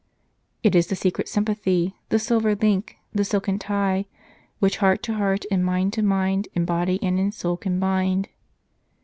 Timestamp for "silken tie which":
3.23-4.77